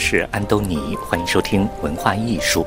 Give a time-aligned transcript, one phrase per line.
[0.00, 2.66] 是安东尼，欢迎收听文化艺术。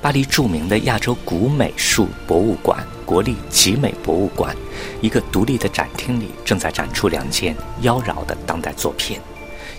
[0.00, 4.56] 巴黎著名的亚洲古美术博物馆——国立集美博物馆，
[5.02, 9.20] 一个独立的展厅里正在展出两件妖娆的当代作品，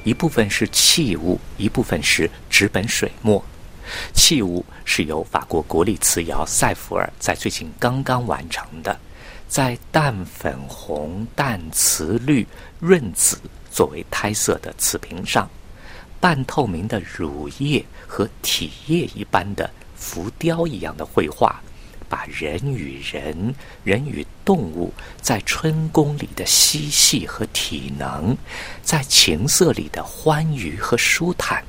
[0.04, 3.44] 一部分是器物，一部分是纸本水墨。
[4.14, 8.96] 器物是由法国国立瓷窑塞弗尔在最近刚刚完成的，
[9.48, 12.48] 在淡粉红、淡瓷绿、
[12.80, 13.40] 润紫
[13.72, 15.50] 作为胎色的瓷瓶上。
[16.24, 21.62] 半透明的乳液和体液一般的浮雕一样的绘画，
[22.08, 28.38] 把人与人、人与动物在春宫里的嬉戏和体能，
[28.82, 31.62] 在情色里的欢愉和舒坦，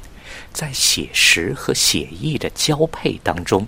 [0.52, 3.66] 在写实和写意的交配当中，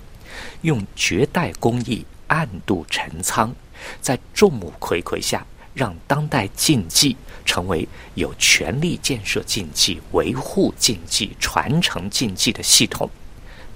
[0.60, 3.52] 用绝代工艺暗度陈仓，
[4.00, 5.44] 在众目睽睽下。
[5.76, 13.10] 让当代竞技成为有权力建设竞技、维护竞技、传承竞技的系统，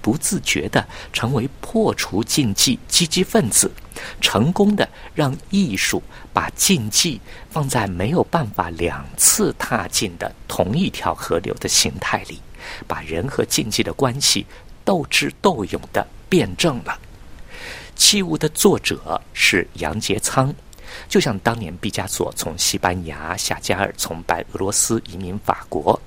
[0.00, 3.70] 不自觉地成为破除竞技积极分子，
[4.18, 7.20] 成功的让艺术把竞技
[7.50, 12.40] 放在没有办法两次踏进的同一条河流的形态里，
[12.88, 14.46] 把人和竞技的关系
[14.86, 16.98] 斗智斗勇的辩证了。
[17.94, 20.54] 器物的作者是杨洁仓。
[21.08, 26.00] 就像当年毕加索从西班牙、夏加尔从白俄罗斯移民法国，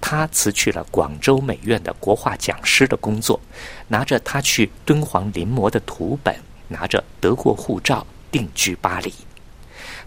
[0.00, 3.40] 他辞去了广州美院的国画讲师的工作，
[3.88, 6.34] 拿着他去敦煌临摹的图本，
[6.68, 9.12] 拿着德国护照定居巴黎。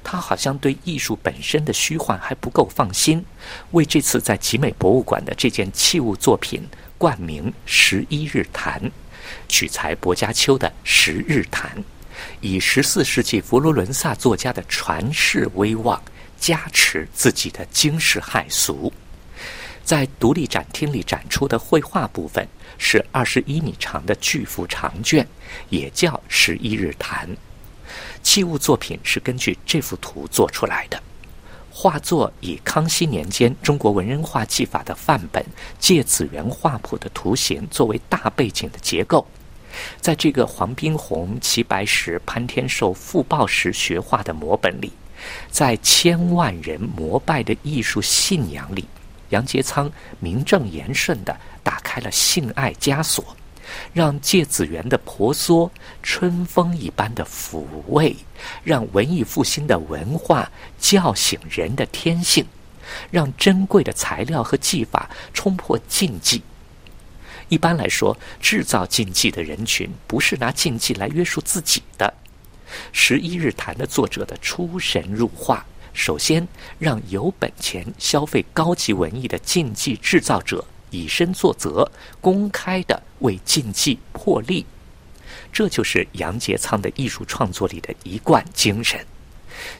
[0.03, 3.25] 他好像对艺术本身的虚幻还不够放心，
[3.71, 8.91] 为这次在集美博物馆的这件器物作品冠名“十一日谈”，
[9.47, 11.71] 取材薄伽丘的《十日谈》。
[12.41, 16.01] 以十四世纪佛罗伦萨作家的传世威望
[16.39, 18.91] 加持自己的惊世骇俗，
[19.83, 22.47] 在独立展厅里展出的绘画部分
[22.77, 25.27] 是二十一米长的巨幅长卷，
[25.69, 27.27] 也叫《十一日谈》。
[28.21, 31.01] 器物作品是根据这幅图做出来的。
[31.69, 35.43] 画作以康熙年间中国文人画技法的范本
[35.79, 39.25] 《芥子园画谱》的图形作为大背景的结构。
[39.99, 44.91] 在这个黄宾虹、齐白石、潘天寿复报时学画的摹本里，
[45.49, 48.85] 在千万人膜拜的艺术信仰里，
[49.29, 53.23] 杨洁仓名正言顺地打开了性爱枷锁，
[53.93, 58.15] 让芥子园的婆娑春风一般的抚慰，
[58.63, 62.45] 让文艺复兴的文化叫醒人的天性，
[63.09, 66.41] 让珍贵的材料和技法冲破禁忌。
[67.49, 72.13] 一般来说，制造禁忌的人群不是拿禁忌来约束自己的。
[72.91, 76.47] 十一日谈的作者的出神入化，首先
[76.79, 84.65] 让有本钱消费高级文艺的禁忌制造者以身作则，公开的为禁忌破例。
[85.51, 89.05] 这就是杨洁仓的艺术创作里的一贯精神。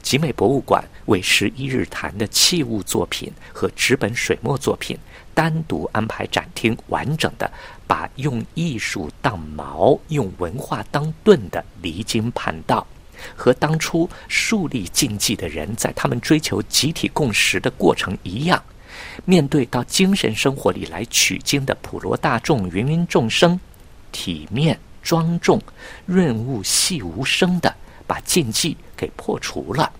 [0.04, 4.98] 集美博物馆为十一日谈的器物作品和纸本水墨作品。
[5.34, 7.52] 单独安排展厅，完整的
[7.88, 12.86] 把用艺术当矛、用文化当盾的离经叛道，
[13.36, 18.62] 和当初树立禁忌的人在他们追求集体共识的过程一样，
[19.26, 23.60] 面对到精神生活里来取经的普罗大众、芸芸众生，
[24.12, 25.62] 体面庄重、
[26.06, 27.74] 润物细无声的
[28.06, 29.92] 把禁忌给破除了。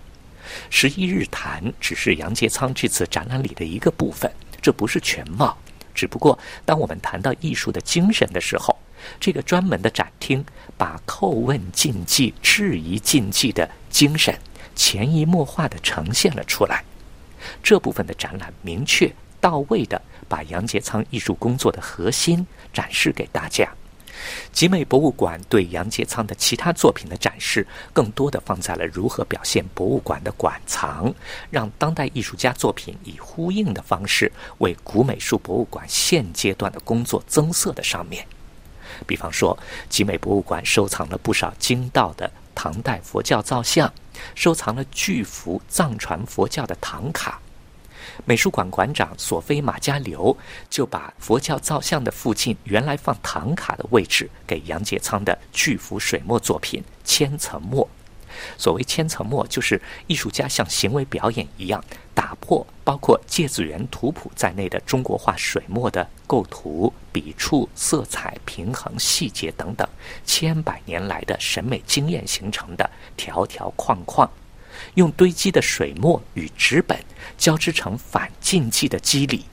[0.70, 4.30] 十一日谈只是杨洁仓这次展览里的一个部分。
[4.64, 5.54] 这不是全貌，
[5.94, 8.74] 只不过当我们谈到艺术的精神的时候，
[9.20, 10.42] 这个专门的展厅
[10.78, 14.34] 把叩问禁忌、质疑禁忌的精神
[14.74, 16.82] 潜移默化地呈现了出来。
[17.62, 23.70] 这部分的展览明确到位的把杨洁仓艺术工作的核心展示给大家。
[24.52, 31.12] 集美博物馆对杨洁仓的其他作品的展示，更多的放在了如何表现博物馆的馆藏，
[31.50, 38.26] 让当代艺术家作品以呼应的方式为古美术博物馆现阶段的工作增色的上面。
[39.06, 43.92] 比方说，集美博物馆收藏了不少精道的唐代佛教造像，
[44.34, 47.40] 收藏了巨幅藏传佛教的唐卡。
[48.24, 50.36] 美术馆馆长索菲马加流
[50.70, 57.84] 就把佛教造像的附近原来放唐卡的位置给杨洁仓的巨幅水墨作品《千层墨》。
[58.58, 69.88] 所谓千层墨，就是艺术家像行为表演一样，打破包括芥子园图谱在内的中国画水墨的构图、笔触、色彩、平衡、细节等等
[70.24, 74.28] 千百年来的审美经验形成的条条框框。
[74.94, 76.98] 用堆积的水墨与纸本
[77.36, 79.44] 交织成反禁忌的肌理，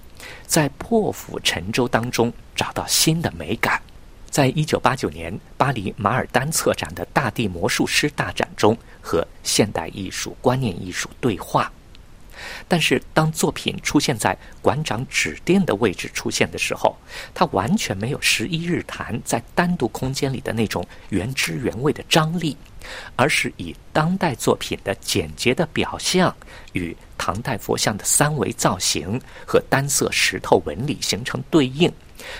[0.46, 3.82] 在破釜沉舟当中找到新的美感。
[4.30, 11.72] 在一九八九年巴黎马尔丹策展的大地魔术师大展中，和现代艺术、观念艺术对话。
[12.68, 16.96] 但是，当作品出现在馆长指定的位置出现的时候，
[17.34, 22.56] 它完全没有十一日谈在单独空间里的那种原汁原味的张力，
[23.16, 26.36] 而是以当代作品的简洁的表象
[26.74, 31.92] 与唐代佛像的三维造型和单色石头纹理形成对应。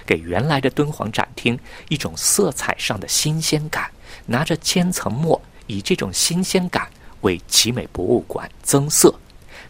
[0.06, 1.58] 给原来的敦煌展厅
[1.90, 3.90] 一种色彩上的新鲜感，
[4.28, 6.88] 拿着千层墨，以这种新鲜感
[7.22, 9.14] 为奇美博物馆增色，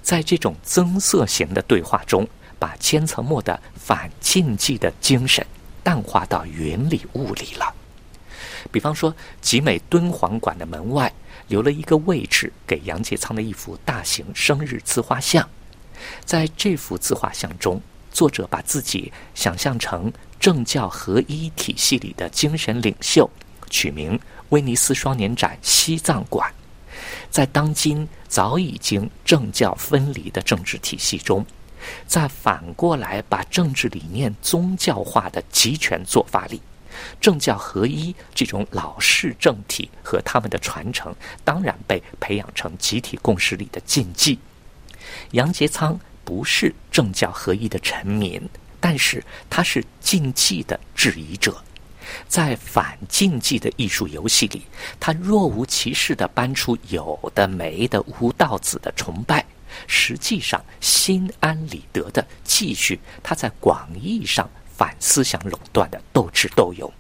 [0.01, 2.27] 在这种增色型的对话中，
[2.59, 5.45] 把千层墨的反禁忌的精神
[5.83, 7.73] 淡化到云里雾里了。
[8.71, 11.11] 比方说，集美敦煌馆的门外
[11.47, 15.47] 留了一个位置给杨洁仓的一幅大型生日自画像，
[16.23, 17.81] 在这幅自画像中。
[18.11, 23.29] 作者把自己想象成政教合一体系里的精神领袖，
[23.69, 24.19] 取名
[24.49, 26.53] 威尼斯双年展西藏馆。
[27.31, 31.43] 在当今早已经政教分离的政治体系中，
[32.05, 36.61] 在反过来把政治理念宗教化的集权做法里，
[37.19, 44.37] 政教合一这种老式政体和他们的传承，当然被培养成集体共识里的禁忌。
[45.31, 45.99] 杨杰仓。
[46.23, 48.39] 不是政教合一的臣民，
[48.79, 51.61] 但是他是禁忌的质疑者，
[52.27, 54.63] 在反禁忌的艺术游戏里，
[54.99, 59.45] 他若无其事地搬出有的没的无道子的崇拜，
[59.87, 66.91] 实际上心安理得地继续他在广义上反思想垄断的斗智斗勇。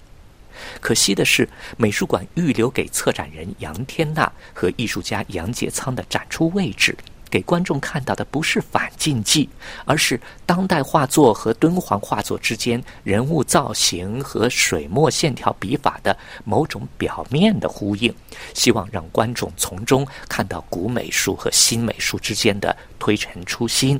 [0.79, 6.95] 可惜的是，美术馆预留给策展人杨天娜和艺术家杨洁仓的展出位置。
[7.31, 9.49] 给观众看到的不是反禁忌，
[9.85, 18.13] 而是当代画作和敦煌画作之间人物造型和水墨线条笔法的某种表面的呼应，
[18.53, 23.99] 希望让观众从中看到古美术和新美术之间的推陈出新。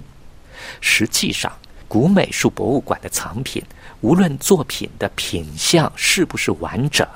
[0.81, 1.51] 实际上，
[1.87, 3.63] 古美术博物馆的藏品，
[4.01, 7.07] 无论作品的品相是不是完整，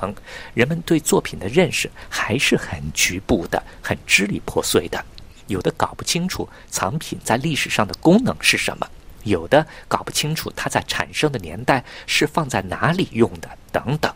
[0.53, 5.03] 人们对作品的认识还是很局部的、很支离破碎的。
[5.47, 8.87] 有的搞不清楚藏品在历史上的功能是什么，
[9.23, 14.13] 有的搞不清楚它在产生的年代是放在哪里用的等等，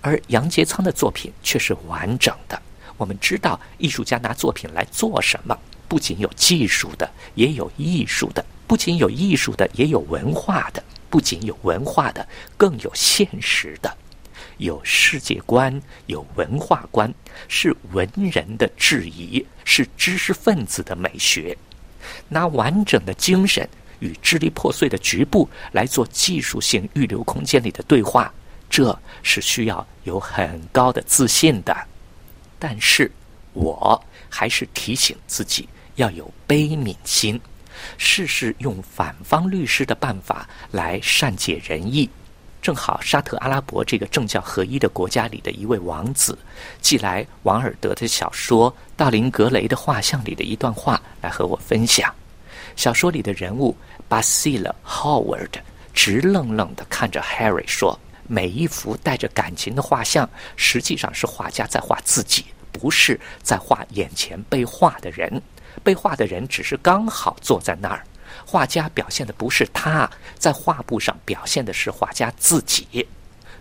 [0.00, 2.60] 而杨洁仓的作品却是完整的。
[2.96, 5.56] 我们知道艺术家拿作品来做什么，
[5.86, 13.96] 不仅有技术的，也有艺术的；不仅有艺术的，也有文化的；不仅有文化的，更有现实的。
[14.58, 17.12] 有世界观，有文化观，
[17.48, 21.56] 是文人的质疑，是知识分子的美学。
[22.28, 23.68] 拿完整的精神
[24.00, 28.32] 与支离破碎的局部来做技术性预留空间里的对话，
[28.68, 31.76] 这是需要有很高的自信的。
[32.58, 33.10] 但是，
[33.52, 37.40] 我还是提醒自己要有悲悯心，
[37.96, 42.08] 试试用反方律师的办法来善解人意。
[42.60, 46.36] 正好，沙特阿拉伯这个政教合一的国家里的一位王子，
[46.82, 52.12] 寄来王尔德的小说《道林格雷的画像》里的一段话来和我分享。
[52.76, 53.74] 小说里的人物
[54.08, 55.50] 巴西勒 Howard
[55.94, 65.40] 直愣愣地看着 Harry 说：“每一幅带着感情的画像，实际上是画家在画自己，不是在画眼前被画的人。
[65.84, 68.04] 被画的人只是刚好坐在那儿。”
[68.46, 73.06] 画家表现的不是他，在画布上表现的是画家自己，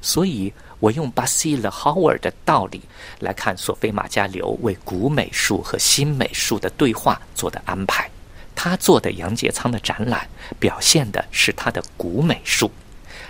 [0.01, 2.81] 所以我用巴西勒·豪尔的道理
[3.19, 8.09] 来看索菲·马加留为古美术和新美术的对话做的安排。
[8.55, 10.27] 他做的杨洁仓的展览
[10.59, 12.71] 表现的是他的古美术，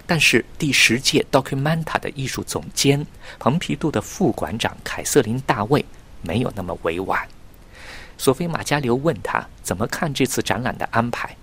[0.05, 3.05] 但是第十届 Documenta 的艺术总监、
[3.37, 5.83] 蓬皮杜的副馆长凯瑟琳·大卫
[6.21, 7.27] 没有那么委婉。
[8.17, 11.35] 索菲·马加留问他怎么看这次展览的安排。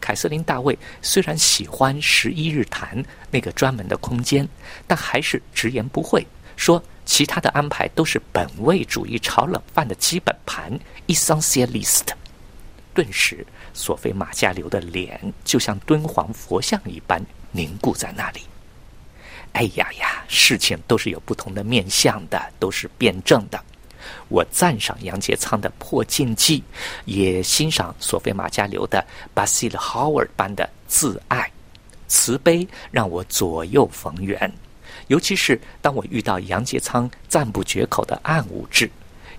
[0.00, 4.48] 凯瑟琳·大卫虽然喜欢十一日谈那个专门的空间，
[4.86, 6.26] 但还是直言不讳
[6.56, 12.08] 说其他的安排都是本位主义炒冷饭的基本盘 （essentialist）。
[12.94, 18.40] 顿时，索菲·马加留的脸就像敦煌佛像一般凝固在那里。
[19.52, 23.62] 哎呀呀，事情都是有不同的面相的，都是辩证的。
[24.28, 26.62] 我赞赏杨洁仓的破禁忌，
[27.04, 29.04] 也欣赏索菲马加留的
[29.34, 31.50] 巴西勒·豪尔般的自爱、
[32.08, 34.52] 慈悲，让我左右逢源。
[35.08, 38.90] 尤其是当我遇到杨洁仓赞不绝口的暗物质，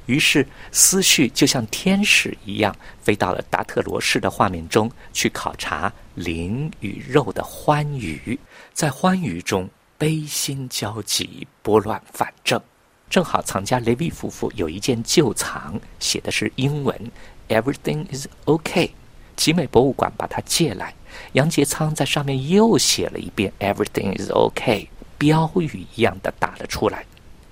[0.07, 8.37] 于是思绪就像天使一样，飞到了达特罗市的画面中去考察灵与肉的欢愉，
[8.73, 12.61] 在欢愉中悲心交集，拨乱反正。
[13.09, 17.11] 正好藏家雷维夫妇有一件旧藏，写的是英文
[17.47, 18.91] ，Everything is OK。
[19.35, 20.93] 集美博物馆把它借来，
[21.33, 27.05] 杨杰仓在上面又写了一遍 Everything is OK，标语一样的打了出来。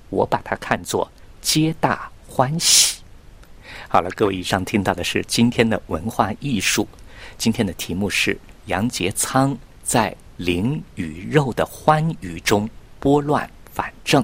[0.09, 3.01] 我把它看作皆大欢喜。
[3.87, 6.87] 好了，各位，以上听到的是今天的文化艺术。
[7.37, 14.23] 今天的题目是杨杰仓在灵与肉的欢愉中拨乱反正。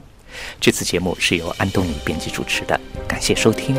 [0.59, 3.75] 这次节目是由安东尼编辑主持的，感谢收听。